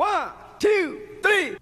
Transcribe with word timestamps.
One, 0.00 0.30
two, 0.58 0.98
three. 1.22 1.58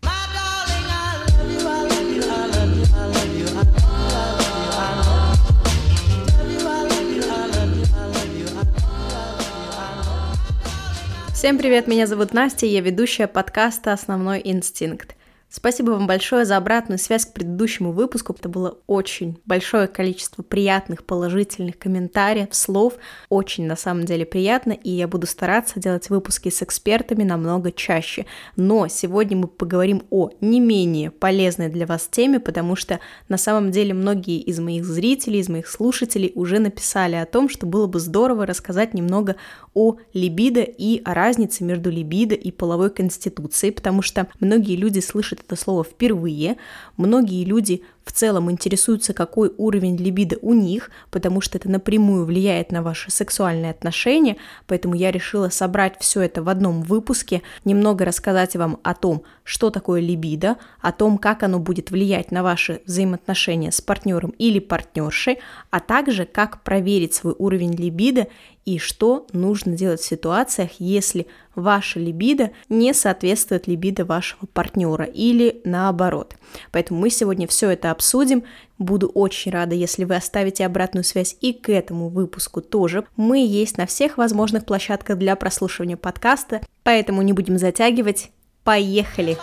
Всем 11.34 11.58
привет, 11.58 11.88
меня 11.88 12.06
зовут 12.06 12.32
Настя, 12.32 12.66
я 12.66 12.80
ведущая 12.80 13.26
подкаста 13.26 13.92
«Основной 13.92 14.40
инстинкт». 14.44 15.17
Спасибо 15.50 15.92
вам 15.92 16.06
большое 16.06 16.44
за 16.44 16.58
обратную 16.58 16.98
связь 16.98 17.24
к 17.24 17.32
предыдущему 17.32 17.92
выпуску. 17.92 18.36
Это 18.38 18.50
было 18.50 18.76
очень 18.86 19.40
большое 19.46 19.86
количество 19.86 20.42
приятных, 20.42 21.04
положительных 21.04 21.78
комментариев, 21.78 22.48
слов. 22.50 22.94
Очень 23.30 23.66
на 23.66 23.74
самом 23.74 24.04
деле 24.04 24.26
приятно, 24.26 24.72
и 24.72 24.90
я 24.90 25.08
буду 25.08 25.26
стараться 25.26 25.80
делать 25.80 26.10
выпуски 26.10 26.50
с 26.50 26.62
экспертами 26.62 27.22
намного 27.22 27.72
чаще. 27.72 28.26
Но 28.56 28.88
сегодня 28.88 29.38
мы 29.38 29.48
поговорим 29.48 30.02
о 30.10 30.30
не 30.42 30.60
менее 30.60 31.10
полезной 31.10 31.70
для 31.70 31.86
вас 31.86 32.06
теме, 32.10 32.40
потому 32.40 32.76
что 32.76 33.00
на 33.30 33.38
самом 33.38 33.70
деле 33.70 33.94
многие 33.94 34.40
из 34.40 34.60
моих 34.60 34.84
зрителей, 34.84 35.40
из 35.40 35.48
моих 35.48 35.66
слушателей 35.66 36.30
уже 36.34 36.58
написали 36.58 37.14
о 37.16 37.24
том, 37.24 37.48
что 37.48 37.64
было 37.64 37.86
бы 37.86 38.00
здорово 38.00 38.44
рассказать 38.44 38.92
немного 38.92 39.36
о 39.78 39.96
либидо 40.12 40.62
и 40.62 41.00
о 41.04 41.14
разнице 41.14 41.62
между 41.62 41.88
либидо 41.88 42.34
и 42.34 42.50
половой 42.50 42.90
конституцией, 42.90 43.72
потому 43.72 44.02
что 44.02 44.26
многие 44.40 44.74
люди 44.74 44.98
слышат 44.98 45.38
это 45.46 45.54
слово 45.54 45.84
впервые, 45.84 46.56
многие 46.96 47.44
люди 47.44 47.84
в 48.04 48.10
целом 48.12 48.50
интересуются, 48.50 49.12
какой 49.12 49.52
уровень 49.56 49.96
либидо 49.96 50.36
у 50.42 50.52
них, 50.52 50.90
потому 51.10 51.40
что 51.40 51.58
это 51.58 51.70
напрямую 51.70 52.24
влияет 52.24 52.72
на 52.72 52.82
ваши 52.82 53.12
сексуальные 53.12 53.70
отношения, 53.70 54.36
поэтому 54.66 54.94
я 54.94 55.12
решила 55.12 55.48
собрать 55.48 55.94
все 56.00 56.22
это 56.22 56.42
в 56.42 56.48
одном 56.48 56.82
выпуске, 56.82 57.42
немного 57.64 58.04
рассказать 58.04 58.56
вам 58.56 58.80
о 58.82 58.94
том, 58.94 59.22
что 59.48 59.70
такое 59.70 60.02
либидо, 60.02 60.58
о 60.78 60.92
том, 60.92 61.16
как 61.16 61.42
оно 61.42 61.58
будет 61.58 61.90
влиять 61.90 62.30
на 62.30 62.42
ваши 62.42 62.82
взаимоотношения 62.84 63.72
с 63.72 63.80
партнером 63.80 64.34
или 64.38 64.58
партнершей, 64.58 65.38
а 65.70 65.80
также 65.80 66.26
как 66.26 66.62
проверить 66.62 67.14
свой 67.14 67.34
уровень 67.38 67.74
либидо 67.74 68.26
и 68.66 68.78
что 68.78 69.26
нужно 69.32 69.72
делать 69.72 70.02
в 70.02 70.06
ситуациях, 70.06 70.72
если 70.78 71.28
ваша 71.54 71.98
либидо 71.98 72.50
не 72.68 72.92
соответствует 72.92 73.66
либидо 73.66 74.04
вашего 74.04 74.44
партнера 74.52 75.06
или 75.06 75.62
наоборот. 75.64 76.36
Поэтому 76.70 77.00
мы 77.00 77.08
сегодня 77.08 77.46
все 77.46 77.70
это 77.70 77.90
обсудим. 77.90 78.44
Буду 78.76 79.08
очень 79.08 79.50
рада, 79.50 79.74
если 79.74 80.04
вы 80.04 80.16
оставите 80.16 80.66
обратную 80.66 81.04
связь 81.04 81.38
и 81.40 81.54
к 81.54 81.70
этому 81.70 82.10
выпуску 82.10 82.60
тоже. 82.60 83.06
Мы 83.16 83.38
есть 83.46 83.78
на 83.78 83.86
всех 83.86 84.18
возможных 84.18 84.66
площадках 84.66 85.16
для 85.16 85.34
прослушивания 85.36 85.96
подкаста, 85.96 86.60
поэтому 86.82 87.22
не 87.22 87.32
будем 87.32 87.56
затягивать. 87.56 88.30
Поехали! 88.68 89.38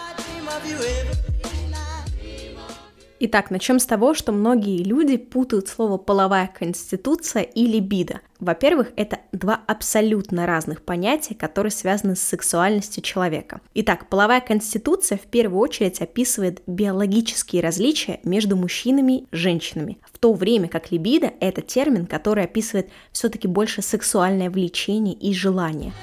Итак, 3.20 3.50
начнем 3.50 3.80
с 3.80 3.86
того, 3.88 4.14
что 4.14 4.32
многие 4.32 4.84
люди 4.84 5.18
путают 5.18 5.68
слово 5.68 5.98
«половая 5.98 6.48
конституция» 6.48 7.42
и 7.42 7.66
«либидо». 7.66 8.22
Во-первых, 8.40 8.92
это 8.96 9.22
два 9.32 9.60
абсолютно 9.66 10.46
разных 10.46 10.84
понятия, 10.84 11.34
которые 11.34 11.72
связаны 11.72 12.16
с 12.16 12.22
сексуальностью 12.22 13.02
человека. 13.02 13.62
Итак, 13.74 14.10
половая 14.10 14.42
конституция 14.42 15.18
в 15.18 15.26
первую 15.26 15.60
очередь 15.60 16.02
описывает 16.02 16.62
биологические 16.68 17.64
различия 17.64 18.20
между 18.24 18.56
мужчинами 18.56 19.22
и 19.22 19.28
женщинами, 19.32 19.98
в 20.14 20.20
то 20.20 20.34
время 20.34 20.68
как 20.68 20.92
либидо– 20.92 21.32
это 21.40 21.64
термин, 21.64 22.06
который 22.06 22.44
описывает 22.44 22.92
все-таки 23.12 23.48
больше 23.48 23.82
сексуальное 23.82 24.52
влечение 24.52 25.16
и 25.16 25.34
желание. 25.34 25.94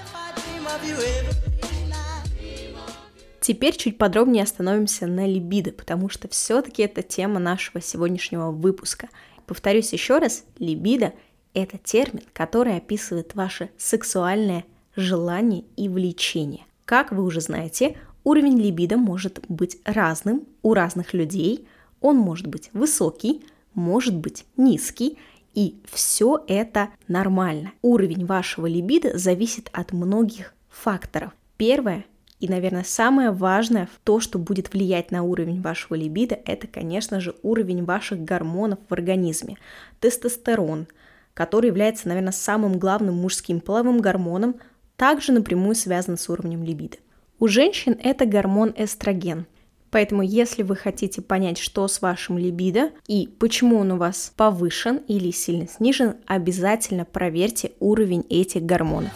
Теперь 3.42 3.76
чуть 3.76 3.98
подробнее 3.98 4.44
остановимся 4.44 5.08
на 5.08 5.26
либидо, 5.26 5.72
потому 5.72 6.08
что 6.08 6.28
все-таки 6.28 6.84
это 6.84 7.02
тема 7.02 7.40
нашего 7.40 7.80
сегодняшнего 7.80 8.52
выпуска. 8.52 9.08
Повторюсь 9.46 9.92
еще 9.92 10.18
раз, 10.18 10.44
либидо– 10.60 11.12
это 11.52 11.76
термин, 11.76 12.22
который 12.32 12.76
описывает 12.76 13.34
ваше 13.34 13.70
сексуальное 13.76 14.64
желание 14.94 15.64
и 15.76 15.88
влечение. 15.88 16.66
Как 16.84 17.10
вы 17.10 17.24
уже 17.24 17.40
знаете, 17.40 17.96
уровень 18.22 18.60
либидо 18.60 18.96
может 18.96 19.44
быть 19.48 19.76
разным 19.84 20.46
у 20.62 20.72
разных 20.72 21.12
людей, 21.12 21.66
он 22.00 22.18
может 22.18 22.46
быть 22.46 22.70
высокий, 22.72 23.44
может 23.74 24.14
быть 24.14 24.44
низкий, 24.56 25.18
и 25.52 25.80
все 25.90 26.44
это 26.46 26.90
нормально. 27.08 27.72
Уровень 27.82 28.24
вашего 28.24 28.66
либидо 28.66 29.18
зависит 29.18 29.68
от 29.72 29.92
многих 29.92 30.54
факторов. 30.70 31.32
Первое 31.56 32.04
и, 32.42 32.48
наверное, 32.48 32.82
самое 32.82 33.30
важное, 33.30 33.88
то, 34.02 34.18
что 34.18 34.36
будет 34.36 34.72
влиять 34.72 35.12
на 35.12 35.22
уровень 35.22 35.62
вашего 35.62 35.94
либидо, 35.94 36.36
это, 36.44 36.66
конечно 36.66 37.20
же, 37.20 37.36
уровень 37.44 37.84
ваших 37.84 38.24
гормонов 38.24 38.80
в 38.88 38.92
организме. 38.92 39.58
Тестостерон, 40.00 40.88
который 41.34 41.68
является, 41.68 42.08
наверное, 42.08 42.32
самым 42.32 42.80
главным 42.80 43.14
мужским 43.14 43.60
половым 43.60 44.00
гормоном, 44.00 44.56
также 44.96 45.30
напрямую 45.30 45.76
связан 45.76 46.18
с 46.18 46.28
уровнем 46.28 46.64
либидо. 46.64 46.96
У 47.38 47.46
женщин 47.46 47.96
это 48.02 48.26
гормон 48.26 48.74
эстроген. 48.76 49.46
Поэтому, 49.92 50.22
если 50.22 50.64
вы 50.64 50.74
хотите 50.74 51.22
понять, 51.22 51.58
что 51.58 51.86
с 51.86 52.02
вашим 52.02 52.38
либидо 52.38 52.90
и 53.06 53.28
почему 53.38 53.76
он 53.76 53.92
у 53.92 53.98
вас 53.98 54.32
повышен 54.36 54.96
или 55.06 55.30
сильно 55.30 55.68
снижен, 55.68 56.16
обязательно 56.26 57.04
проверьте 57.04 57.70
уровень 57.78 58.26
этих 58.28 58.64
гормонов. 58.64 59.12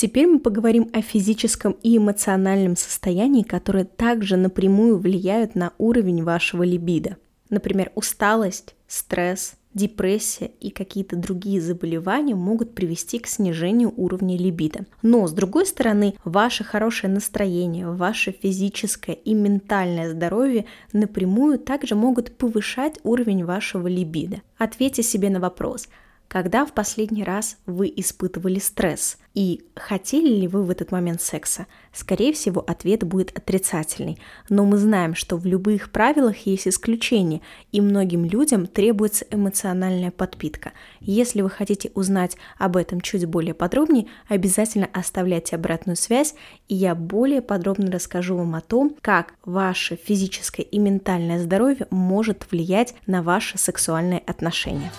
Теперь 0.00 0.26
мы 0.26 0.38
поговорим 0.38 0.88
о 0.94 1.02
физическом 1.02 1.76
и 1.82 1.98
эмоциональном 1.98 2.74
состоянии, 2.74 3.42
которые 3.42 3.84
также 3.84 4.38
напрямую 4.38 4.96
влияют 4.96 5.54
на 5.54 5.74
уровень 5.76 6.24
вашего 6.24 6.62
либидо. 6.62 7.18
Например, 7.50 7.92
усталость, 7.94 8.74
стресс, 8.86 9.56
депрессия 9.74 10.52
и 10.58 10.70
какие-то 10.70 11.16
другие 11.16 11.60
заболевания 11.60 12.34
могут 12.34 12.74
привести 12.74 13.18
к 13.18 13.26
снижению 13.26 13.92
уровня 13.94 14.38
либидо. 14.38 14.86
Но, 15.02 15.26
с 15.26 15.32
другой 15.32 15.66
стороны, 15.66 16.14
ваше 16.24 16.64
хорошее 16.64 17.12
настроение, 17.12 17.90
ваше 17.90 18.32
физическое 18.32 19.16
и 19.16 19.34
ментальное 19.34 20.08
здоровье 20.08 20.64
напрямую 20.94 21.58
также 21.58 21.94
могут 21.94 22.38
повышать 22.38 22.98
уровень 23.02 23.44
вашего 23.44 23.86
либидо. 23.86 24.40
Ответьте 24.56 25.02
себе 25.02 25.28
на 25.28 25.40
вопрос– 25.40 25.90
когда 26.30 26.64
в 26.64 26.72
последний 26.72 27.24
раз 27.24 27.56
вы 27.66 27.92
испытывали 27.94 28.60
стресс? 28.60 29.18
И 29.34 29.64
хотели 29.74 30.28
ли 30.28 30.46
вы 30.46 30.62
в 30.62 30.70
этот 30.70 30.92
момент 30.92 31.20
секса? 31.20 31.66
Скорее 31.92 32.32
всего, 32.32 32.64
ответ 32.64 33.02
будет 33.02 33.36
отрицательный. 33.36 34.16
Но 34.48 34.64
мы 34.64 34.78
знаем, 34.78 35.16
что 35.16 35.36
в 35.36 35.44
любых 35.44 35.90
правилах 35.90 36.46
есть 36.46 36.68
исключения, 36.68 37.40
и 37.72 37.80
многим 37.80 38.24
людям 38.24 38.68
требуется 38.68 39.26
эмоциональная 39.28 40.12
подпитка. 40.12 40.70
Если 41.00 41.42
вы 41.42 41.50
хотите 41.50 41.90
узнать 41.94 42.36
об 42.58 42.76
этом 42.76 43.00
чуть 43.00 43.24
более 43.26 43.54
подробнее, 43.54 44.06
обязательно 44.28 44.88
оставляйте 44.92 45.56
обратную 45.56 45.96
связь, 45.96 46.36
и 46.68 46.76
я 46.76 46.94
более 46.94 47.42
подробно 47.42 47.90
расскажу 47.90 48.36
вам 48.36 48.54
о 48.54 48.60
том, 48.60 48.96
как 49.00 49.34
ваше 49.44 49.96
физическое 49.96 50.62
и 50.62 50.78
ментальное 50.78 51.40
здоровье 51.40 51.88
может 51.90 52.46
влиять 52.52 52.94
на 53.06 53.24
ваши 53.24 53.58
сексуальные 53.58 54.20
отношения. 54.20 54.92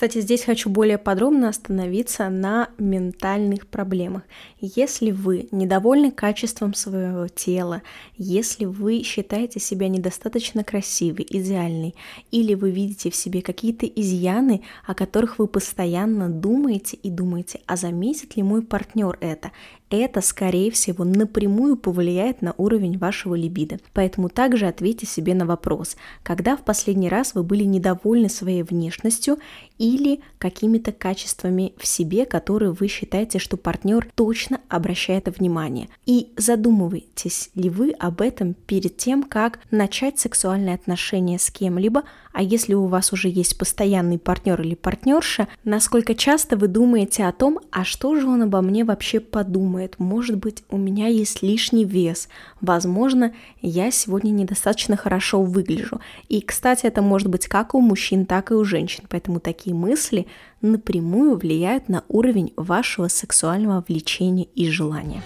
Кстати, 0.00 0.22
здесь 0.22 0.44
хочу 0.44 0.70
более 0.70 0.96
подробно 0.96 1.50
остановиться 1.50 2.30
на 2.30 2.70
ментальных 2.78 3.66
проблемах. 3.66 4.22
Если 4.58 5.10
вы 5.10 5.48
недовольны 5.50 6.10
качеством 6.10 6.72
своего 6.72 7.28
тела, 7.28 7.82
если 8.16 8.64
вы 8.64 9.02
считаете 9.02 9.60
себя 9.60 9.88
недостаточно 9.88 10.64
красивой, 10.64 11.26
идеальной, 11.28 11.96
или 12.30 12.54
вы 12.54 12.70
видите 12.70 13.10
в 13.10 13.14
себе 13.14 13.42
какие-то 13.42 13.84
изъяны, 13.84 14.62
о 14.86 14.94
которых 14.94 15.38
вы 15.38 15.46
постоянно 15.48 16.30
думаете 16.30 16.96
и 16.96 17.10
думаете, 17.10 17.60
а 17.66 17.76
заметит 17.76 18.36
ли 18.36 18.42
мой 18.42 18.62
партнер 18.62 19.18
это, 19.20 19.50
это, 19.90 20.20
скорее 20.20 20.70
всего, 20.70 21.04
напрямую 21.04 21.76
повлияет 21.76 22.42
на 22.42 22.54
уровень 22.56 22.96
вашего 22.98 23.34
либидо. 23.34 23.78
Поэтому 23.92 24.28
также 24.28 24.66
ответьте 24.66 25.06
себе 25.06 25.34
на 25.34 25.46
вопрос, 25.46 25.96
когда 26.22 26.56
в 26.56 26.64
последний 26.64 27.08
раз 27.08 27.34
вы 27.34 27.42
были 27.42 27.64
недовольны 27.64 28.28
своей 28.28 28.62
внешностью 28.62 29.38
или 29.78 30.20
какими-то 30.38 30.92
качествами 30.92 31.72
в 31.76 31.86
себе, 31.86 32.24
которые 32.26 32.72
вы 32.72 32.88
считаете, 32.88 33.38
что 33.38 33.56
партнер 33.56 34.08
точно 34.14 34.60
обращает 34.68 35.28
внимание. 35.38 35.88
И 36.06 36.32
задумываетесь 36.36 37.50
ли 37.54 37.68
вы 37.68 37.90
об 37.92 38.20
этом 38.20 38.54
перед 38.54 38.96
тем, 38.96 39.22
как 39.22 39.60
начать 39.70 40.18
сексуальные 40.18 40.74
отношения 40.74 41.38
с 41.38 41.50
кем-либо, 41.50 42.04
а 42.32 42.42
если 42.42 42.74
у 42.74 42.86
вас 42.86 43.12
уже 43.12 43.28
есть 43.28 43.58
постоянный 43.58 44.18
партнер 44.18 44.60
или 44.60 44.74
партнерша, 44.74 45.48
насколько 45.64 46.14
часто 46.14 46.56
вы 46.56 46.68
думаете 46.68 47.24
о 47.24 47.32
том, 47.32 47.60
а 47.70 47.84
что 47.84 48.16
же 48.16 48.26
он 48.26 48.42
обо 48.42 48.60
мне 48.60 48.84
вообще 48.84 49.20
подумает, 49.20 49.70
думает, 49.70 49.98
может 49.98 50.36
быть, 50.36 50.64
у 50.68 50.76
меня 50.76 51.06
есть 51.06 51.42
лишний 51.42 51.84
вес, 51.84 52.28
возможно, 52.60 53.32
я 53.62 53.90
сегодня 53.90 54.30
недостаточно 54.30 54.96
хорошо 54.96 55.42
выгляжу. 55.42 56.00
И, 56.28 56.40
кстати, 56.40 56.86
это 56.86 57.02
может 57.02 57.28
быть 57.28 57.46
как 57.46 57.74
у 57.74 57.80
мужчин, 57.80 58.26
так 58.26 58.50
и 58.50 58.54
у 58.54 58.64
женщин, 58.64 59.04
поэтому 59.08 59.40
такие 59.40 59.74
мысли 59.74 60.26
напрямую 60.60 61.36
влияют 61.36 61.88
на 61.88 62.04
уровень 62.08 62.52
вашего 62.56 63.08
сексуального 63.08 63.84
влечения 63.86 64.46
и 64.54 64.68
желания. 64.68 65.22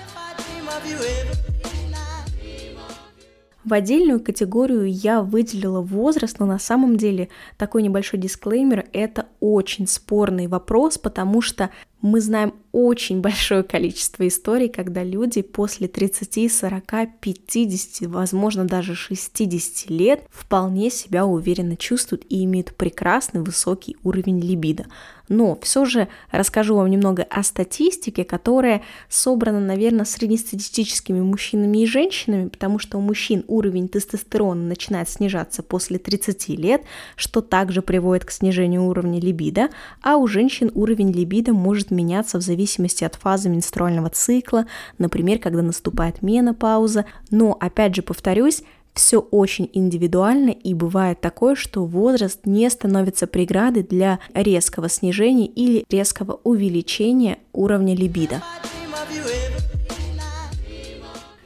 В 3.65 3.73
отдельную 3.73 4.21
категорию 4.21 4.91
я 4.91 5.23
выделила 5.23 5.81
возраст, 5.81 6.39
но 6.39 6.45
на 6.45 6.59
самом 6.59 6.99
деле 6.99 7.31
такой 7.57 7.83
небольшой 7.83 8.21
дисклеймер– 8.21 8.87
это 8.93 9.27
очень 9.41 9.87
спорный 9.87 10.49
вопрос, 10.49 10.99
потому 10.99 11.41
что 11.41 11.71
мы 12.05 12.21
знаем 12.21 12.53
очень 12.71 13.23
большое 13.23 13.63
количество 13.63 14.29
историй, 14.29 14.69
когда 14.69 15.03
люди 15.03 15.41
после 15.41 15.89
30, 15.89 16.53
40, 16.53 16.83
50, 17.19 18.11
возможно 18.11 18.67
даже 18.67 18.95
60 18.95 19.89
лет 19.89 20.25
вполне 20.29 20.91
себя 20.91 21.25
уверенно 21.25 21.77
чувствуют 21.77 22.27
и 22.29 22.45
имеют 22.45 22.75
прекрасный 22.75 23.41
высокий 23.41 23.97
уровень 24.03 24.41
либидо. 24.41 24.85
Но 25.29 25.57
все 25.63 25.85
же 25.85 26.09
расскажу 26.31 26.75
вам 26.75 26.91
немного 26.91 27.23
о 27.23 27.43
статистике, 27.43 28.25
которая 28.25 28.83
собрана, 29.09 29.61
наверное, 29.61 30.05
среднестатистическими 30.05 31.21
мужчинами 31.21 31.79
и 31.79 31.87
женщинами, 31.87 32.49
потому 32.49 32.79
что 32.79 32.99
у 32.99 33.01
мужчин 33.01 33.45
уровень 33.47 33.89
тестостерона 33.89 34.63
начинает 34.63 35.09
снижаться 35.09 35.63
после 35.63 35.99
30 35.99 36.49
лет, 36.51 36.83
что 37.17 37.41
также 37.41 37.81
приводит 37.81 38.27
к 38.27 38.33
снижению 38.33 38.85
уровня 38.85 39.19
либидо, 39.19 39.71
а 40.03 40.17
у 40.17 40.27
женщин 40.27 40.71
уровень 40.75 41.13
либидо 41.13 41.55
может 41.55 41.91
меняться 41.95 42.39
в 42.39 42.43
зависимости 42.43 43.05
от 43.05 43.15
фазы 43.15 43.49
менструального 43.49 44.11
цикла, 44.11 44.67
например, 44.99 45.39
когда 45.39 45.63
наступает 45.63 46.23
менопауза. 46.23 47.07
Но, 47.31 47.57
опять 47.59 47.95
же, 47.95 48.03
повторюсь, 48.03 48.63
все 48.95 49.19
очень 49.19 49.69
индивидуально 49.73 50.51
и 50.51 50.73
бывает 50.73 51.21
такое, 51.21 51.57
что 51.57 51.85
возраст 51.85 52.41
не 52.45 52.69
становится 52.71 53.27
преградой 53.27 53.83
для 53.83 54.21
резкого 54.35 54.89
снижения 54.89 55.47
или 55.47 55.85
резкого 55.91 56.41
увеличения 56.45 57.39
уровня 57.53 57.95
либидо. 57.97 58.41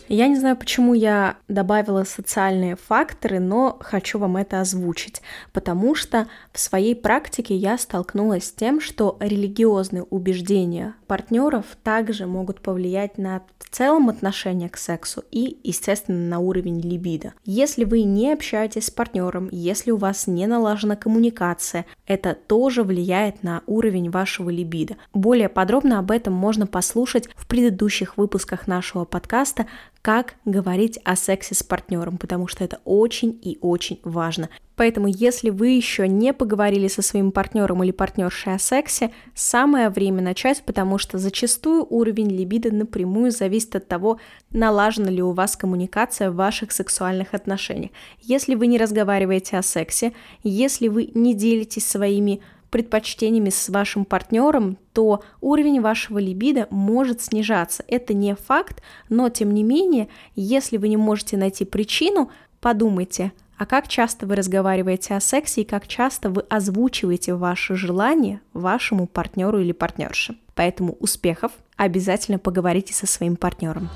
Я 0.09 0.29
не 0.29 0.37
знаю, 0.37 0.57
почему 0.57 0.95
я 0.95 1.37
добавила 1.49 2.05
социальные 2.05 2.77
факторы, 2.77 3.41
но 3.41 3.77
хочу 3.81 4.19
вам 4.19 4.39
это 4.39 4.61
озвучить, 4.61 5.21
потому 5.53 5.95
что 5.95 6.29
в 6.53 6.59
своей 6.59 6.97
практике 6.97 7.55
я 7.55 7.77
столкнулась 7.77 8.45
с 8.45 8.53
тем, 8.53 8.81
что 8.81 9.19
религиозные 9.21 10.05
убеждения 10.05 10.95
партнеров 11.09 11.65
также 11.83 12.27
могут 12.27 12.61
повлиять 12.61 13.19
на 13.19 13.43
в 13.59 13.71
целом 13.71 14.09
отношение 14.09 14.69
к 14.69 14.77
сексу 14.77 15.25
и, 15.31 15.59
естественно, 15.65 16.29
на 16.29 16.39
уровень 16.39 16.81
либидо. 16.81 17.35
Если 17.45 17.85
вы 17.85 18.03
не 18.03 18.33
общаетесь 18.33 18.87
с 18.87 18.91
партнером, 18.91 19.49
если 19.51 19.91
у 19.91 19.97
вас 19.97 20.27
не 20.27 20.47
налажена 20.47 20.95
коммуникация, 20.95 21.87
это 22.07 22.35
тоже 22.35 22.83
влияет 22.83 23.43
на 23.43 23.63
уровень 23.67 24.11
вашего 24.11 24.51
либидо. 24.51 24.97
Более 25.13 25.49
подробно 25.49 25.99
об 25.99 26.11
этом 26.11 26.35
можно 26.35 26.67
послушать 26.67 27.29
в 27.35 27.49
предыдущих 27.49 28.17
выпусках 28.17 28.67
нашего 28.67 29.05
подкаста, 29.05 29.67
как 30.03 30.37
говорить 30.45 30.99
о 31.05 31.17
сексе 31.17 31.55
с 31.55 31.63
партнером, 31.63 32.19
потому 32.19 32.47
что 32.47 32.65
это 32.65 32.81
очень 32.85 33.39
и 33.43 33.59
очень 33.61 34.01
важно. 34.05 34.49
Поэтому, 34.79 35.09
если 35.09 35.51
вы 35.51 35.71
еще 35.71 36.07
не 36.07 36.33
поговорили 36.33 36.87
со 36.87 37.03
своим 37.03 37.33
партнером 37.33 37.83
или 37.83 37.91
партнершей 37.91 38.55
о 38.55 38.61
сексе, 38.61 39.11
самое 39.35 39.89
время 39.91 40.23
начать, 40.23 40.63
потому 40.65 40.99
что 40.99 41.19
зачастую 41.19 41.85
уровень 41.91 42.31
либидо 42.31 42.73
напрямую 42.73 43.33
зависит 43.33 43.75
от 43.75 43.89
того, 43.89 44.21
налажена 44.53 45.11
ли 45.11 45.21
у 45.21 45.33
вас 45.33 45.57
коммуникация 45.57 46.31
в 46.31 46.37
ваших 46.37 46.71
сексуальных 46.71 47.35
отношениях. 47.35 47.91
Если 48.21 48.55
вы 48.55 48.69
не 48.69 48.79
разговариваете 48.79 49.57
о 49.57 49.63
сексе, 49.63 50.13
если 50.45 50.87
вы 50.87 51.11
не 51.13 51.35
делитесь 51.35 51.85
своими 51.85 52.41
предпочтениями 52.71 53.51
с 53.51 53.69
вашим 53.71 54.05
партнером, 54.05 54.79
то 54.93 55.25
уровень 55.41 55.81
вашего 55.81 56.19
либидо 56.19 56.69
может 56.71 57.21
снижаться. 57.21 57.83
Это 57.89 58.15
не 58.15 58.37
факт, 58.37 58.81
но 59.09 59.29
тем 59.29 59.53
не 59.55 59.65
менее, 59.65 60.07
если 60.37 60.77
вы 60.77 60.87
не 60.87 60.97
можете 60.97 61.37
найти 61.37 61.65
причину, 61.65 62.31
подумайте, 62.61 63.33
а 63.59 63.67
как 63.67 63.89
часто 63.89 64.27
вы 64.27 64.37
разговариваете 64.37 65.15
о 65.15 65.21
сексе 65.21 65.63
и 65.63 65.65
как 65.65 65.89
часто 65.89 66.31
вы 66.31 66.43
озвучиваете 66.49 67.35
ваши 67.35 67.75
желания 67.75 68.41
вашему 68.53 69.07
партнеру 69.07 69.61
или 69.61 69.73
партнерше. 69.73 70.37
Поэтому 70.55 70.97
успехов! 71.01 71.53
Обязательно 71.77 72.39
поговорите 72.39 72.95
со 72.95 73.07
своим 73.07 73.37
партнером. 73.37 73.89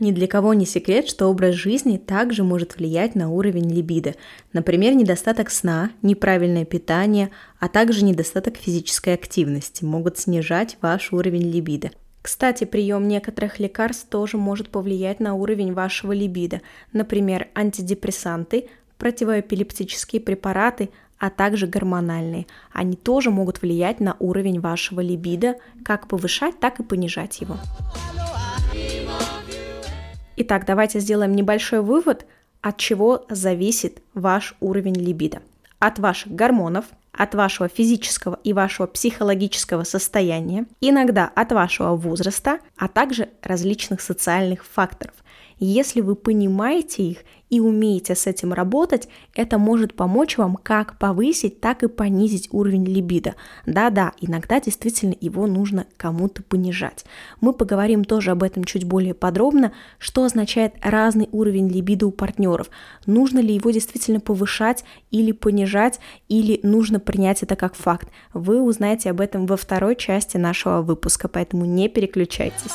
Ни 0.00 0.12
для 0.12 0.26
кого 0.26 0.54
не 0.54 0.64
секрет, 0.64 1.08
что 1.08 1.26
образ 1.26 1.54
жизни 1.54 1.98
также 1.98 2.42
может 2.42 2.76
влиять 2.76 3.14
на 3.14 3.28
уровень 3.30 3.70
либидо. 3.70 4.14
Например, 4.52 4.94
недостаток 4.94 5.50
сна, 5.50 5.90
неправильное 6.00 6.64
питание, 6.64 7.30
а 7.58 7.68
также 7.68 8.02
недостаток 8.04 8.56
физической 8.56 9.14
активности 9.14 9.84
могут 9.84 10.16
снижать 10.16 10.78
ваш 10.80 11.12
уровень 11.12 11.50
либидо. 11.50 11.90
Кстати, 12.22 12.64
прием 12.64 13.08
некоторых 13.08 13.58
лекарств 13.58 14.08
тоже 14.08 14.36
может 14.36 14.68
повлиять 14.68 15.20
на 15.20 15.34
уровень 15.34 15.72
вашего 15.72 16.12
либидо. 16.12 16.60
Например, 16.92 17.48
антидепрессанты, 17.54 18.68
противоэпилептические 18.98 20.20
препараты, 20.20 20.90
а 21.18 21.30
также 21.30 21.66
гормональные. 21.66 22.46
Они 22.72 22.96
тоже 22.96 23.30
могут 23.30 23.62
влиять 23.62 24.00
на 24.00 24.16
уровень 24.18 24.60
вашего 24.60 25.00
либидо, 25.00 25.56
как 25.84 26.08
повышать, 26.08 26.60
так 26.60 26.80
и 26.80 26.82
понижать 26.82 27.40
его. 27.40 27.56
Итак, 30.36 30.64
давайте 30.66 31.00
сделаем 31.00 31.32
небольшой 31.32 31.80
вывод, 31.80 32.26
от 32.62 32.78
чего 32.78 33.26
зависит 33.28 34.02
ваш 34.14 34.54
уровень 34.60 34.96
либидо. 34.96 35.40
От 35.78 35.98
ваших 35.98 36.32
гормонов, 36.32 36.86
от 37.12 37.34
вашего 37.34 37.68
физического 37.68 38.38
и 38.44 38.52
вашего 38.52 38.86
психологического 38.86 39.84
состояния, 39.84 40.66
иногда 40.80 41.30
от 41.34 41.52
вашего 41.52 41.96
возраста, 41.96 42.60
а 42.76 42.88
также 42.88 43.30
различных 43.42 44.00
социальных 44.00 44.64
факторов– 44.64 45.14
если 45.60 46.00
вы 46.00 46.16
понимаете 46.16 47.02
их 47.02 47.18
и 47.50 47.60
умеете 47.60 48.14
с 48.14 48.26
этим 48.26 48.52
работать, 48.52 49.08
это 49.34 49.58
может 49.58 49.94
помочь 49.94 50.38
вам 50.38 50.56
как 50.56 50.98
повысить, 50.98 51.60
так 51.60 51.82
и 51.82 51.88
понизить 51.88 52.48
уровень 52.52 52.86
либидо. 52.86 53.34
Да-да, 53.66 54.12
иногда 54.20 54.60
действительно 54.60 55.14
его 55.20 55.46
нужно 55.46 55.86
кому-то 55.96 56.42
понижать. 56.42 57.04
Мы 57.40 57.52
поговорим 57.52 58.04
тоже 58.04 58.30
об 58.30 58.44
этом 58.44 58.64
чуть 58.64 58.84
более 58.84 59.14
подробно, 59.14 59.72
что 59.98 60.24
означает 60.24 60.74
разный 60.80 61.28
уровень 61.32 61.68
либидо 61.68 62.06
у 62.06 62.12
партнеров. 62.12 62.70
Нужно 63.06 63.40
ли 63.40 63.54
его 63.54 63.70
действительно 63.70 64.20
повышать 64.20 64.84
или 65.10 65.32
понижать, 65.32 65.98
или 66.28 66.60
нужно 66.62 67.00
принять 67.00 67.42
это 67.42 67.56
как 67.56 67.74
факт. 67.74 68.08
Вы 68.32 68.62
узнаете 68.62 69.10
об 69.10 69.20
этом 69.20 69.46
во 69.46 69.56
второй 69.56 69.96
части 69.96 70.36
нашего 70.36 70.82
выпуска, 70.82 71.26
поэтому 71.26 71.64
не 71.64 71.88
переключайтесь. 71.88 72.72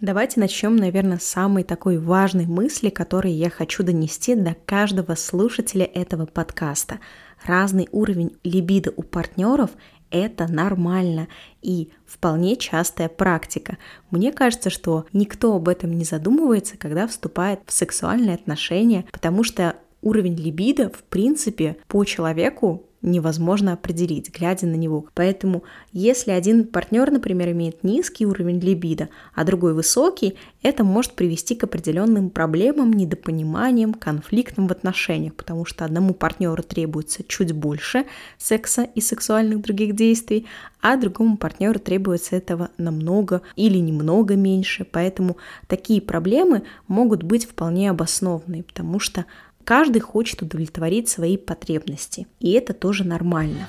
Давайте 0.00 0.40
начнем, 0.40 0.76
наверное, 0.76 1.18
с 1.18 1.24
самой 1.24 1.62
такой 1.62 1.98
важной 1.98 2.46
мысли, 2.46 2.88
которую 2.88 3.34
я 3.34 3.50
хочу 3.50 3.82
донести 3.82 4.34
до 4.34 4.56
каждого 4.64 5.14
слушателя 5.14 5.84
этого 5.84 6.24
подкаста. 6.24 7.00
Разный 7.44 7.86
уровень 7.92 8.34
либидо 8.42 8.94
у 8.96 9.02
партнеров 9.02 9.70
это 10.10 10.50
нормально 10.50 11.28
и 11.60 11.92
вполне 12.06 12.56
частая 12.56 13.10
практика. 13.10 13.76
Мне 14.10 14.32
кажется, 14.32 14.70
что 14.70 15.04
никто 15.12 15.54
об 15.54 15.68
этом 15.68 15.92
не 15.92 16.04
задумывается, 16.04 16.78
когда 16.78 17.06
вступает 17.06 17.60
в 17.66 17.72
сексуальные 17.72 18.36
отношения, 18.36 19.04
потому 19.12 19.44
что 19.44 19.76
уровень 20.00 20.34
либидо, 20.34 20.88
в 20.88 21.02
принципе, 21.04 21.76
по 21.88 22.04
человеку 22.04 22.89
невозможно 23.02 23.72
определить, 23.72 24.30
глядя 24.36 24.66
на 24.66 24.74
него. 24.74 25.06
Поэтому, 25.14 25.64
если 25.92 26.30
один 26.32 26.64
партнер, 26.64 27.10
например, 27.10 27.50
имеет 27.52 27.82
низкий 27.82 28.26
уровень 28.26 28.60
либидо, 28.60 29.08
а 29.34 29.44
другой 29.44 29.74
высокий, 29.74 30.36
это 30.62 30.84
может 30.84 31.12
привести 31.12 31.54
к 31.54 31.64
определенным 31.64 32.30
проблемам, 32.30 32.92
недопониманиям, 32.92 33.94
конфликтам 33.94 34.68
в 34.68 34.72
отношениях, 34.72 35.34
потому 35.34 35.64
что 35.64 35.84
одному 35.84 36.12
партнеру 36.12 36.62
требуется 36.62 37.24
чуть 37.24 37.52
больше 37.52 38.04
секса 38.36 38.82
и 38.94 39.00
сексуальных 39.00 39.62
других 39.62 39.94
действий, 39.94 40.46
а 40.82 40.96
другому 40.96 41.36
партнеру 41.36 41.78
требуется 41.78 42.36
этого 42.36 42.70
намного 42.78 43.42
или 43.56 43.78
немного 43.78 44.36
меньше. 44.36 44.86
Поэтому 44.90 45.36
такие 45.66 46.00
проблемы 46.00 46.62
могут 46.88 47.22
быть 47.22 47.46
вполне 47.46 47.90
обоснованные, 47.90 48.62
потому 48.62 48.98
что 48.98 49.24
Каждый 49.64 50.00
хочет 50.00 50.42
удовлетворить 50.42 51.08
свои 51.08 51.36
потребности, 51.36 52.26
и 52.40 52.52
это 52.52 52.72
тоже 52.74 53.04
нормально. 53.04 53.68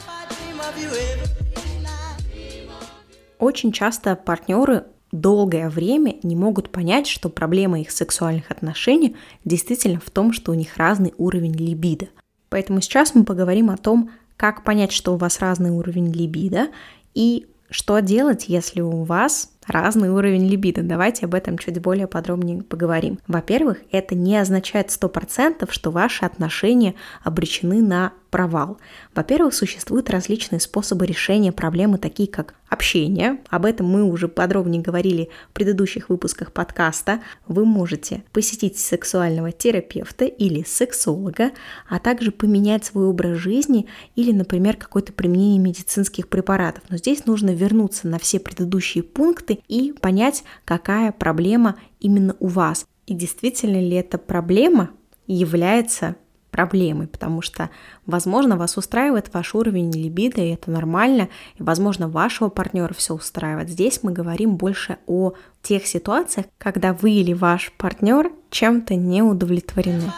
Очень 3.38 3.71
часто 3.71 4.15
партнеры 4.15 4.86
долгое 5.12 5.69
время 5.69 6.15
не 6.24 6.36
могут 6.36 6.69
понять, 6.69 7.07
что 7.07 7.29
проблема 7.29 7.81
их 7.81 7.91
сексуальных 7.91 8.51
отношений 8.51 9.15
действительно 9.45 10.00
в 10.00 10.10
том, 10.10 10.31
что 10.33 10.51
у 10.51 10.55
них 10.55 10.77
разный 10.77 11.13
уровень 11.17 11.55
либидо. 11.55 12.07
Поэтому 12.50 12.81
сейчас 12.81 13.15
мы 13.15 13.24
поговорим 13.24 13.69
о 13.69 13.77
том, 13.77 14.12
как 14.38 14.63
понять, 14.63 14.91
что 14.91 15.13
у 15.13 15.17
вас 15.17 15.39
разный 15.39 15.71
уровень 15.71 16.12
либидо 16.12 16.67
и 17.13 17.48
что 17.69 18.00
делать, 18.00 18.45
если 18.48 18.81
у 18.81 19.03
вас 19.03 19.51
разный 19.72 20.10
уровень 20.10 20.48
либидо. 20.48 20.84
Давайте 20.84 21.25
об 21.25 21.34
этом 21.34 21.58
чуть 21.58 21.82
более 21.82 22.08
подробнее 22.08 22.63
поговорим. 22.63 23.20
Во-первых, 23.28 23.78
это 23.92 24.16
не 24.16 24.38
означает 24.38 24.88
100%, 24.90 25.68
что 25.72 25.92
ваши 25.92 26.25
отношения 26.25 26.96
обречены 27.24 27.82
на 27.82 28.13
провал. 28.32 28.80
Во-первых, 29.14 29.54
существуют 29.54 30.10
различные 30.10 30.60
способы 30.60 31.06
решения 31.06 31.52
проблемы, 31.52 31.98
такие 31.98 32.28
как 32.28 32.56
общение. 32.70 33.40
Об 33.50 33.66
этом 33.66 33.86
мы 33.86 34.04
уже 34.04 34.30
подробнее 34.30 34.82
говорили 34.82 35.30
в 35.50 35.54
предыдущих 35.54 36.10
выпусках 36.10 36.54
подкаста. 36.54 37.22
Вы 37.48 37.66
можете 37.66 38.24
посетить 38.32 38.78
сексуального 38.78 39.52
терапевта 39.52 40.26
или 40.26 40.64
сексолога, 40.64 41.52
а 41.90 42.00
также 42.00 42.32
поменять 42.32 42.86
свой 42.86 43.06
образ 43.06 43.38
жизни 43.38 43.88
или, 44.16 44.32
например, 44.32 44.78
какое-то 44.78 45.12
применение 45.12 45.60
медицинских 45.60 46.30
препаратов. 46.30 46.84
Но 46.90 46.98
здесь 46.98 47.26
нужно 47.26 47.54
вернуться 47.54 48.08
на 48.08 48.18
все 48.18 48.40
предыдущие 48.40 49.04
пункты 49.04 49.60
и 49.68 49.92
понять, 49.92 50.44
какая 50.64 51.12
проблема 51.12 51.76
именно 52.00 52.38
у 52.40 52.48
вас. 52.48 52.86
И 53.06 53.14
действительно 53.14 53.82
ли 53.82 53.98
эта 53.98 54.18
проблема 54.18 54.92
является 55.28 56.16
проблемой, 56.51 57.08
потому 57.08 57.41
что, 57.41 57.70
возможно, 58.05 58.58
вас 58.58 58.77
устраивает 58.77 59.34
ваш 59.34 59.55
уровень 59.55 59.91
либидо, 59.91 60.41
и 60.41 60.50
это 60.50 60.70
нормально, 60.70 61.29
и, 61.55 61.63
возможно, 61.63 62.08
вашего 62.08 62.50
партнера 62.50 62.93
все 62.93 63.15
устраивает. 63.15 63.70
Здесь 63.70 64.03
мы 64.03 64.12
говорим 64.12 64.58
больше 64.58 64.98
о 65.08 65.34
тех 65.62 65.88
ситуациях, 65.88 66.46
когда 66.58 66.93
вы 66.93 67.12
или 67.12 67.34
ваш 67.34 67.72
партнер 67.77 68.31
чем-то 68.50 68.96
не 68.96 69.22
удовлетворены. 69.22 70.12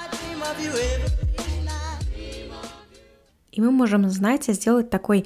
И 3.51 3.61
мы 3.61 3.69
можем, 3.69 4.09
знаете, 4.09 4.53
сделать 4.53 4.89
такой 4.89 5.25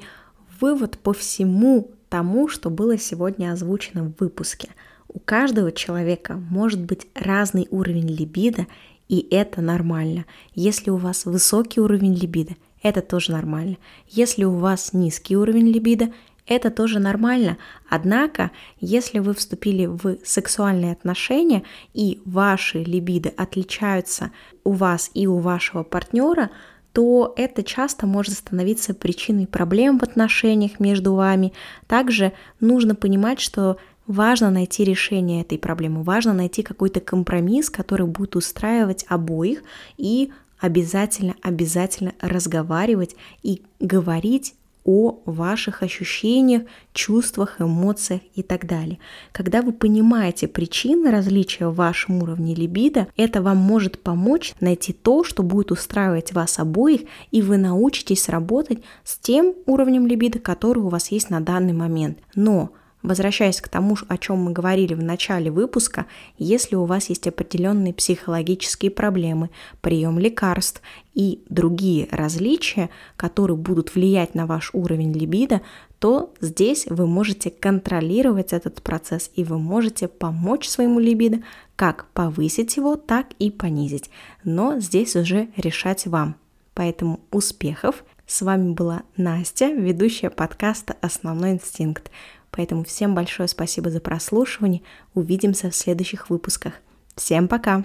вывод 0.60 0.98
по 0.98 1.14
всему 1.14 1.90
тому, 2.10 2.48
что 2.48 2.68
было 2.68 2.98
сегодня 2.98 3.52
озвучено 3.52 4.04
в 4.04 4.20
выпуске. 4.20 4.68
У 5.08 5.18
каждого 5.18 5.72
человека 5.72 6.34
может 6.34 6.80
быть 6.80 7.06
разный 7.14 7.66
уровень 7.70 8.08
либидо, 8.08 8.66
и 9.08 9.26
это 9.34 9.60
нормально. 9.60 10.26
Если 10.54 10.90
у 10.90 10.96
вас 10.96 11.24
высокий 11.24 11.80
уровень 11.80 12.14
либидо, 12.14 12.54
это 12.82 13.02
тоже 13.02 13.32
нормально. 13.32 13.76
Если 14.08 14.44
у 14.44 14.52
вас 14.52 14.92
низкий 14.92 15.36
уровень 15.36 15.68
либидо, 15.68 16.12
это 16.46 16.70
тоже 16.70 16.98
нормально. 16.98 17.58
Однако, 17.88 18.50
если 18.80 19.18
вы 19.18 19.34
вступили 19.34 19.86
в 19.86 20.16
сексуальные 20.24 20.92
отношения 20.92 21.62
и 21.92 22.20
ваши 22.24 22.82
либиды 22.82 23.28
отличаются 23.30 24.30
у 24.64 24.72
вас 24.72 25.10
и 25.14 25.26
у 25.26 25.38
вашего 25.38 25.82
партнера, 25.82 26.50
то 26.92 27.34
это 27.36 27.62
часто 27.62 28.06
может 28.06 28.34
становиться 28.34 28.94
причиной 28.94 29.46
проблем 29.46 29.98
в 29.98 30.02
отношениях 30.02 30.80
между 30.80 31.14
вами. 31.14 31.52
Также 31.86 32.32
нужно 32.60 32.94
понимать, 32.94 33.40
что 33.40 33.76
важно 34.08 34.50
найти 34.50 34.82
решение 34.82 35.42
этой 35.42 35.58
проблемы, 35.58 36.02
важно 36.02 36.32
найти 36.32 36.62
какой-то 36.62 36.98
компромисс, 36.98 37.70
который 37.70 38.06
будет 38.06 38.34
устраивать 38.34 39.04
обоих 39.08 39.62
и 39.96 40.32
обязательно, 40.58 41.36
обязательно 41.42 42.14
разговаривать 42.20 43.14
и 43.42 43.62
говорить 43.78 44.54
о 44.84 45.20
ваших 45.26 45.82
ощущениях, 45.82 46.62
чувствах, 46.94 47.60
эмоциях 47.60 48.22
и 48.34 48.42
так 48.42 48.66
далее. 48.66 48.98
Когда 49.32 49.60
вы 49.60 49.72
понимаете 49.72 50.48
причины 50.48 51.10
различия 51.10 51.68
в 51.68 51.74
вашем 51.74 52.22
уровне 52.22 52.54
либидо, 52.54 53.06
это 53.14 53.42
вам 53.42 53.58
может 53.58 54.02
помочь 54.02 54.54
найти 54.60 54.94
то, 54.94 55.24
что 55.24 55.42
будет 55.42 55.72
устраивать 55.72 56.32
вас 56.32 56.58
обоих, 56.58 57.02
и 57.30 57.42
вы 57.42 57.58
научитесь 57.58 58.30
работать 58.30 58.78
с 59.04 59.18
тем 59.18 59.52
уровнем 59.66 60.06
либидо, 60.06 60.38
который 60.38 60.78
у 60.78 60.88
вас 60.88 61.10
есть 61.10 61.28
на 61.28 61.40
данный 61.40 61.74
момент. 61.74 62.18
Но 62.34 62.70
Возвращаясь 63.02 63.60
к 63.60 63.68
тому, 63.68 63.96
о 64.08 64.18
чем 64.18 64.38
мы 64.38 64.52
говорили 64.52 64.94
в 64.94 65.02
начале 65.02 65.52
выпуска, 65.52 66.06
если 66.36 66.74
у 66.74 66.84
вас 66.84 67.08
есть 67.10 67.28
определенные 67.28 67.94
психологические 67.94 68.90
проблемы, 68.90 69.50
прием 69.80 70.18
лекарств 70.18 70.82
и 71.14 71.44
другие 71.48 72.08
различия, 72.10 72.90
которые 73.16 73.56
будут 73.56 73.94
влиять 73.94 74.34
на 74.34 74.46
ваш 74.46 74.70
уровень 74.72 75.12
либидо, 75.12 75.60
то 76.00 76.34
здесь 76.40 76.86
вы 76.88 77.06
можете 77.06 77.50
контролировать 77.50 78.52
этот 78.52 78.82
процесс 78.82 79.30
и 79.34 79.44
вы 79.44 79.58
можете 79.58 80.08
помочь 80.08 80.68
своему 80.68 80.98
либидо 80.98 81.38
как 81.76 82.06
повысить 82.12 82.76
его, 82.76 82.96
так 82.96 83.28
и 83.38 83.52
понизить. 83.52 84.10
Но 84.42 84.80
здесь 84.80 85.14
уже 85.14 85.48
решать 85.56 86.06
вам. 86.06 86.34
Поэтому 86.74 87.20
успехов! 87.30 88.04
С 88.26 88.42
вами 88.42 88.74
была 88.74 89.04
Настя, 89.16 89.68
ведущая 89.72 90.28
подкаста 90.28 90.96
«Основной 91.00 91.52
инстинкт». 91.52 92.10
Поэтому 92.58 92.82
всем 92.82 93.14
большое 93.14 93.48
спасибо 93.48 93.88
за 93.88 94.00
прослушивание. 94.00 94.82
Увидимся 95.14 95.70
в 95.70 95.76
следующих 95.76 96.28
выпусках. 96.28 96.72
Всем 97.14 97.46
пока! 97.46 97.84